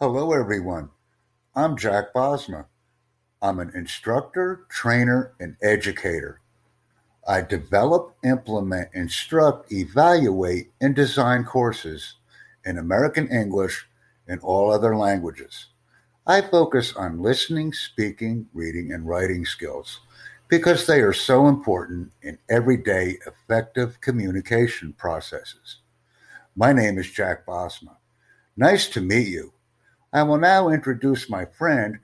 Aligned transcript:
Hello, 0.00 0.32
everyone. 0.32 0.90
I'm 1.54 1.76
Jack 1.76 2.12
Bosma. 2.12 2.64
I'm 3.40 3.60
an 3.60 3.70
instructor, 3.76 4.66
trainer, 4.68 5.34
and 5.38 5.56
educator. 5.62 6.40
I 7.28 7.42
develop, 7.42 8.16
implement, 8.24 8.88
instruct, 8.92 9.70
evaluate, 9.70 10.72
and 10.80 10.96
design 10.96 11.44
courses 11.44 12.16
in 12.64 12.76
American 12.76 13.28
English 13.28 13.86
and 14.26 14.40
all 14.40 14.72
other 14.72 14.96
languages. 14.96 15.66
I 16.26 16.40
focus 16.40 16.92
on 16.96 17.22
listening, 17.22 17.72
speaking, 17.72 18.48
reading, 18.52 18.90
and 18.92 19.06
writing 19.06 19.44
skills 19.44 20.00
because 20.48 20.88
they 20.88 21.02
are 21.02 21.12
so 21.12 21.46
important 21.46 22.10
in 22.20 22.38
everyday 22.50 23.18
effective 23.28 24.00
communication 24.00 24.92
processes. 24.94 25.76
My 26.56 26.72
name 26.72 26.98
is 26.98 27.12
Jack 27.12 27.46
Bosma. 27.46 27.94
Nice 28.56 28.88
to 28.88 29.00
meet 29.00 29.28
you. 29.28 29.52
I 30.14 30.22
will 30.22 30.38
now 30.38 30.68
introduce 30.68 31.28
my 31.28 31.44
friend, 31.44 31.98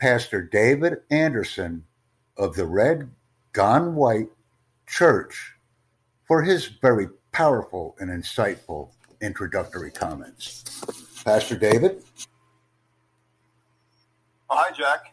Pastor 0.00 0.40
David 0.40 0.98
Anderson 1.10 1.82
of 2.36 2.54
the 2.54 2.64
Red 2.64 3.10
Gone 3.52 3.96
White 3.96 4.28
Church, 4.86 5.54
for 6.22 6.40
his 6.40 6.66
very 6.66 7.08
powerful 7.32 7.96
and 7.98 8.10
insightful 8.10 8.90
introductory 9.20 9.90
comments. 9.90 10.84
Pastor 11.24 11.56
David? 11.56 12.04
Well, 14.48 14.60
hi, 14.62 14.72
Jack. 14.76 15.12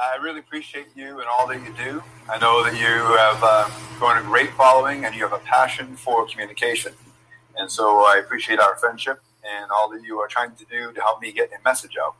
I 0.00 0.22
really 0.22 0.38
appreciate 0.38 0.86
you 0.94 1.18
and 1.18 1.26
all 1.28 1.48
that 1.48 1.60
you 1.62 1.74
do. 1.76 2.00
I 2.30 2.38
know 2.38 2.62
that 2.62 2.74
you 2.74 3.16
have 3.16 3.42
uh, 3.42 3.68
grown 3.98 4.18
a 4.18 4.22
great 4.22 4.50
following 4.52 5.04
and 5.04 5.16
you 5.16 5.22
have 5.22 5.32
a 5.32 5.44
passion 5.44 5.96
for 5.96 6.28
communication. 6.28 6.92
And 7.56 7.68
so 7.68 8.04
I 8.04 8.18
appreciate 8.18 8.60
our 8.60 8.76
friendship 8.76 9.20
and 9.46 9.70
all 9.70 9.90
that 9.90 10.02
you 10.02 10.18
are 10.18 10.28
trying 10.28 10.54
to 10.56 10.64
do 10.64 10.92
to 10.92 11.00
help 11.00 11.20
me 11.20 11.32
get 11.32 11.50
a 11.52 11.62
message 11.64 11.96
out. 12.02 12.16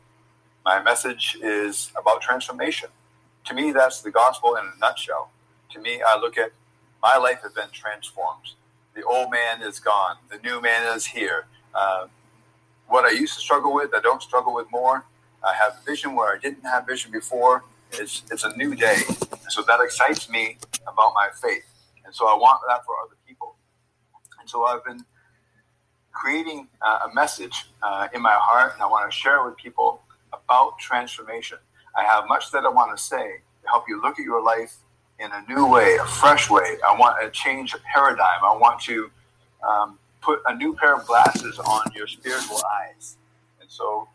My 0.64 0.82
message 0.82 1.38
is 1.42 1.92
about 1.98 2.20
transformation. 2.20 2.90
To 3.46 3.54
me, 3.54 3.72
that's 3.72 4.00
the 4.02 4.10
gospel 4.10 4.56
in 4.56 4.64
a 4.64 4.78
nutshell. 4.80 5.30
To 5.70 5.80
me, 5.80 6.02
I 6.06 6.18
look 6.18 6.36
at 6.38 6.52
my 7.02 7.16
life 7.16 7.40
has 7.42 7.52
been 7.52 7.70
transformed. 7.72 8.50
The 8.94 9.02
old 9.04 9.30
man 9.30 9.62
is 9.62 9.78
gone. 9.78 10.16
The 10.30 10.38
new 10.38 10.60
man 10.60 10.96
is 10.96 11.06
here. 11.06 11.46
Uh, 11.74 12.06
what 12.88 13.04
I 13.04 13.10
used 13.10 13.34
to 13.34 13.40
struggle 13.40 13.74
with, 13.74 13.90
I 13.94 14.00
don't 14.00 14.22
struggle 14.22 14.54
with 14.54 14.66
more. 14.70 15.04
I 15.46 15.52
have 15.54 15.84
vision 15.84 16.14
where 16.16 16.34
I 16.34 16.38
didn't 16.38 16.64
have 16.64 16.86
vision 16.86 17.12
before. 17.12 17.62
It's, 17.92 18.22
it's 18.30 18.44
a 18.44 18.56
new 18.56 18.74
day. 18.74 19.02
So 19.48 19.62
that 19.62 19.80
excites 19.80 20.28
me 20.28 20.58
about 20.82 21.12
my 21.14 21.28
faith. 21.40 21.64
And 22.04 22.14
so 22.14 22.26
I 22.26 22.34
want 22.34 22.60
that 22.68 22.84
for 22.84 22.94
other 23.04 23.16
people. 23.26 23.56
And 24.40 24.48
so 24.48 24.64
I've 24.64 24.84
been 24.84 25.04
creating 26.20 26.68
uh, 26.82 27.08
a 27.10 27.14
message 27.14 27.66
uh, 27.82 28.08
in 28.14 28.22
my 28.22 28.36
heart, 28.40 28.72
and 28.74 28.82
I 28.82 28.86
want 28.86 29.10
to 29.10 29.16
share 29.16 29.44
with 29.44 29.56
people 29.56 30.02
about 30.32 30.78
transformation. 30.78 31.58
I 31.96 32.04
have 32.04 32.24
much 32.28 32.50
that 32.52 32.64
I 32.64 32.68
want 32.68 32.96
to 32.96 33.02
say 33.02 33.40
to 33.62 33.68
help 33.68 33.84
you 33.88 34.00
look 34.00 34.18
at 34.18 34.24
your 34.24 34.42
life 34.42 34.76
in 35.18 35.30
a 35.32 35.44
new 35.48 35.66
way, 35.66 35.96
a 35.96 36.04
fresh 36.04 36.50
way. 36.50 36.76
I 36.86 36.96
want 36.98 37.22
to 37.22 37.30
change 37.30 37.74
a 37.74 37.78
paradigm. 37.78 38.40
I 38.44 38.56
want 38.56 38.80
to 38.82 39.10
um, 39.66 39.98
put 40.20 40.40
a 40.46 40.54
new 40.54 40.74
pair 40.74 40.94
of 40.94 41.06
glasses 41.06 41.58
on 41.58 41.82
your 41.94 42.06
spiritual 42.06 42.60
eyes. 42.80 43.16
And 43.60 43.70
so 43.70 44.08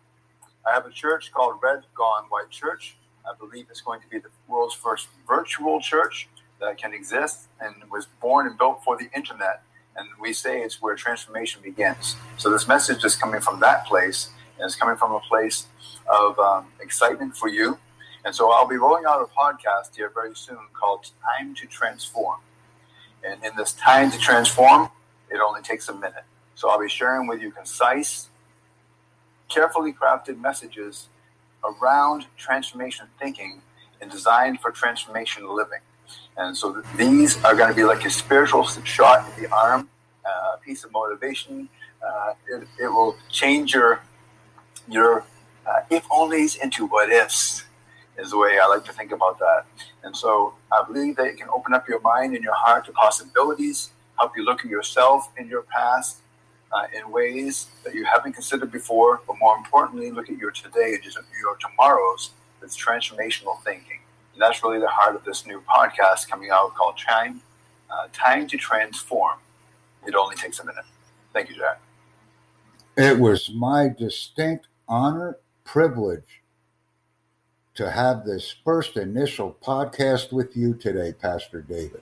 I 0.67 0.73
have 0.73 0.85
a 0.85 0.91
church 0.91 1.31
called 1.31 1.55
Red 1.61 1.83
Gone 1.95 2.25
White 2.29 2.49
Church. 2.49 2.95
I 3.25 3.33
believe 3.37 3.67
it's 3.69 3.81
going 3.81 4.01
to 4.01 4.07
be 4.07 4.19
the 4.19 4.29
world's 4.47 4.75
first 4.75 5.07
virtual 5.27 5.79
church 5.79 6.27
that 6.59 6.77
can 6.77 6.93
exist 6.93 7.47
and 7.59 7.75
was 7.91 8.07
born 8.21 8.47
and 8.47 8.57
built 8.57 8.83
for 8.83 8.97
the 8.97 9.09
internet 9.15 9.63
and 9.95 10.07
we 10.19 10.33
say 10.33 10.61
it's 10.61 10.81
where 10.81 10.95
transformation 10.95 11.61
begins. 11.61 12.15
So 12.37 12.49
this 12.49 12.67
message 12.67 13.03
is 13.03 13.15
coming 13.15 13.41
from 13.41 13.59
that 13.59 13.85
place, 13.85 14.29
and 14.57 14.65
it's 14.65 14.75
coming 14.75 14.95
from 14.95 15.11
a 15.11 15.19
place 15.19 15.67
of 16.07 16.37
um, 16.39 16.67
excitement 16.79 17.35
for 17.35 17.49
you. 17.49 17.77
And 18.23 18.35
so 18.35 18.51
I'll 18.51 18.67
be 18.67 18.77
rolling 18.77 19.05
out 19.05 19.21
a 19.21 19.25
podcast 19.25 19.95
here 19.95 20.11
very 20.13 20.35
soon 20.35 20.59
called 20.79 21.09
Time 21.23 21.55
to 21.55 21.67
Transform. 21.67 22.39
And 23.23 23.43
in 23.43 23.55
this 23.55 23.73
time 23.73 24.11
to 24.11 24.17
transform, 24.17 24.89
it 25.29 25.39
only 25.39 25.61
takes 25.61 25.89
a 25.89 25.93
minute. 25.93 26.23
So 26.55 26.69
I'll 26.69 26.79
be 26.79 26.89
sharing 26.89 27.27
with 27.27 27.41
you 27.41 27.51
concise, 27.51 28.29
carefully 29.49 29.93
crafted 29.93 30.39
messages 30.39 31.07
around 31.63 32.25
transformation 32.37 33.07
thinking 33.19 33.61
and 34.01 34.09
designed 34.09 34.59
for 34.59 34.71
transformation 34.71 35.47
living. 35.55 35.79
And 36.37 36.55
so 36.55 36.81
these 36.95 37.43
are 37.43 37.55
going 37.55 37.69
to 37.69 37.75
be 37.75 37.83
like 37.83 38.05
a 38.05 38.09
spiritual 38.09 38.63
shot 38.63 39.29
in 39.37 39.43
the 39.43 39.53
arm, 39.53 39.89
uh, 40.25 40.55
a 40.55 40.57
piece 40.63 40.83
of 40.83 40.91
motivation. 40.91 41.69
Uh, 42.05 42.33
it, 42.47 42.67
it, 42.79 42.87
will 42.87 43.15
change 43.29 43.73
your 43.73 44.01
your 44.89 45.23
uh, 45.67 45.81
if 45.89 46.03
onlys 46.05 46.59
into 46.59 46.87
what 46.87 47.11
ifs 47.11 47.65
is 48.17 48.31
the 48.31 48.37
way 48.37 48.59
I 48.61 48.65
like 48.67 48.83
to 48.85 48.93
think 48.93 49.11
about 49.11 49.39
that. 49.39 49.65
And 50.03 50.15
so 50.15 50.53
I 50.71 50.83
believe 50.85 51.15
that 51.17 51.27
it 51.27 51.37
can 51.37 51.47
open 51.49 51.73
up 51.73 51.87
your 51.87 52.01
mind 52.01 52.33
and 52.33 52.43
your 52.43 52.55
heart 52.55 52.85
to 52.85 52.91
possibilities, 52.91 53.91
help 54.17 54.35
you 54.35 54.43
look 54.43 54.59
at 54.65 54.69
yourself 54.69 55.29
and 55.37 55.49
your 55.49 55.63
past 55.63 56.17
uh, 56.71 56.83
in 56.97 57.11
ways 57.11 57.67
that 57.83 57.93
you 57.93 58.05
haven't 58.05 58.33
considered 58.33 58.71
before, 58.71 59.21
but 59.27 59.35
more 59.39 59.55
importantly, 59.57 60.11
look 60.11 60.29
at 60.29 60.37
your 60.37 60.51
today 60.51 60.93
and 60.93 61.03
your 61.03 61.57
tomorrows 61.57 62.31
with 62.61 62.75
transformational 62.75 63.61
thinking. 63.63 64.00
And 64.33 64.41
that's 64.41 64.63
really 64.63 64.79
the 64.79 64.87
heart 64.87 65.15
of 65.15 65.23
this 65.23 65.45
new 65.45 65.61
podcast 65.61 66.29
coming 66.29 66.49
out 66.51 66.73
called 66.75 66.97
Time, 66.97 67.41
uh, 67.89 68.07
Time 68.13 68.47
to 68.47 68.57
Transform. 68.57 69.37
It 70.05 70.15
only 70.15 70.35
takes 70.35 70.59
a 70.59 70.65
minute. 70.65 70.85
Thank 71.33 71.49
you, 71.49 71.55
Jack. 71.55 71.81
It 72.97 73.19
was 73.19 73.51
my 73.53 73.89
distinct 73.89 74.67
honor, 74.87 75.37
privilege 75.63 76.41
to 77.75 77.89
have 77.89 78.25
this 78.25 78.53
first 78.65 78.97
initial 78.97 79.57
podcast 79.63 80.33
with 80.33 80.55
you 80.57 80.73
today, 80.73 81.13
Pastor 81.13 81.61
David. 81.61 82.01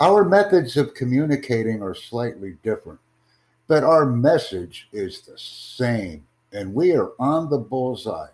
Our 0.00 0.24
methods 0.24 0.76
of 0.76 0.94
communicating 0.94 1.82
are 1.82 1.94
slightly 1.94 2.56
different, 2.62 2.98
but 3.68 3.84
our 3.84 4.04
message 4.04 4.88
is 4.92 5.22
the 5.22 5.38
same, 5.38 6.26
and 6.52 6.74
we 6.74 6.94
are 6.94 7.12
on 7.18 7.48
the 7.48 7.58
bullseye. 7.58 8.28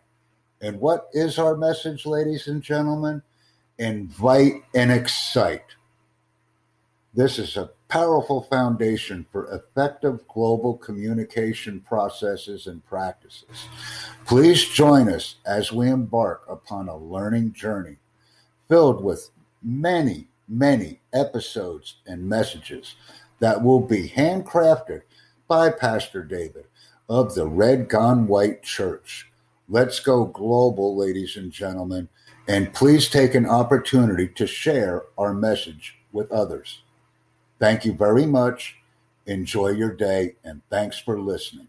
And 0.63 0.79
what 0.79 1.09
is 1.13 1.41
our 1.41 1.57
message, 1.57 2.07
ladies 2.07 2.47
and 2.47 2.63
gentlemen? 2.63 3.21
Invite 3.79 4.63
and 4.77 4.93
excite. 4.93 5.75
This 7.15 7.41
is 7.41 7.57
a 7.57 7.71
powerful 7.89 8.43
foundation 8.43 9.27
for 9.33 9.53
effective 9.53 10.27
global 10.29 10.77
communication 10.79 11.81
processes 11.81 12.69
and 12.69 12.85
practices. 12.87 13.67
Please 14.25 14.65
join 14.69 15.09
us 15.09 15.35
as 15.45 15.73
we 15.73 15.91
embark 15.91 16.45
upon 16.49 16.89
a 16.89 16.97
learning 16.97 17.53
journey 17.53 17.97
filled 18.69 19.03
with 19.03 19.31
many, 19.65 20.29
many 20.49 21.01
episodes 21.13 21.97
and 22.07 22.27
messages 22.27 22.95
that 23.41 23.61
will 23.61 23.81
be 23.81 24.09
handcrafted 24.09 25.03
by 25.49 25.71
Pastor 25.71 26.23
David 26.23 26.67
of 27.09 27.35
the 27.35 27.49
Red 27.49 27.89
Gone 27.89 28.29
White 28.29 28.63
Church 28.63 29.32
Let's 29.69 30.01
go 30.01 30.27
global, 30.27 30.97
ladies 30.97 31.37
and 31.37 31.51
gentlemen, 31.51 32.09
and 32.49 32.75
please 32.75 33.09
take 33.09 33.35
an 33.35 33.47
opportunity 33.47 34.29
to 34.29 34.47
share 34.47 35.05
our 35.17 35.33
message 35.33 35.99
with 36.13 36.31
others. 36.31 36.83
Thank 37.59 37.85
you 37.85 37.93
very 37.93 38.27
much. 38.27 38.77
Enjoy 39.27 39.69
your 39.69 39.95
day, 39.95 40.35
and 40.45 40.61
thanks 40.69 40.99
for 40.99 41.21
listening. 41.21 41.69